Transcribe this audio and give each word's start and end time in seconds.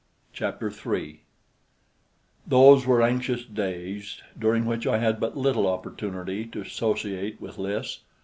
Chapter 0.33 0.71
3 0.71 1.21
Those 2.47 2.87
were 2.87 3.03
anxious 3.03 3.45
days, 3.45 4.19
during 4.35 4.65
which 4.65 4.87
I 4.87 4.97
had 4.97 5.19
but 5.19 5.37
little 5.37 5.67
opportunity 5.67 6.43
to 6.47 6.61
associate 6.61 7.39
with 7.39 7.59
Lys. 7.59 7.99